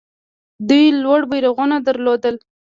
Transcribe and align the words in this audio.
دوی 0.67 0.85
لوړ 1.03 1.21
بیرغونه 1.31 1.77
درلودل 1.87 2.35